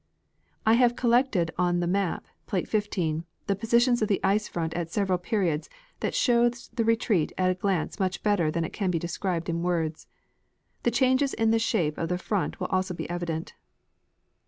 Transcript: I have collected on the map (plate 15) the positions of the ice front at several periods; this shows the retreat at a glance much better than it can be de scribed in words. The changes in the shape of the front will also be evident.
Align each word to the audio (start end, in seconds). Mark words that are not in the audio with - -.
I 0.65 0.73
have 0.73 0.95
collected 0.95 1.51
on 1.59 1.79
the 1.79 1.85
map 1.85 2.25
(plate 2.47 2.67
15) 2.67 3.23
the 3.45 3.55
positions 3.55 4.01
of 4.01 4.07
the 4.07 4.19
ice 4.23 4.47
front 4.47 4.73
at 4.73 4.89
several 4.89 5.19
periods; 5.19 5.69
this 5.99 6.15
shows 6.15 6.71
the 6.73 6.83
retreat 6.83 7.31
at 7.37 7.51
a 7.51 7.53
glance 7.53 7.99
much 7.99 8.23
better 8.23 8.49
than 8.49 8.65
it 8.65 8.73
can 8.73 8.89
be 8.89 8.97
de 8.97 9.07
scribed 9.07 9.47
in 9.47 9.61
words. 9.61 10.07
The 10.81 10.89
changes 10.89 11.35
in 11.35 11.51
the 11.51 11.59
shape 11.59 11.99
of 11.99 12.09
the 12.09 12.17
front 12.17 12.59
will 12.59 12.65
also 12.71 12.95
be 12.95 13.07
evident. 13.11 13.53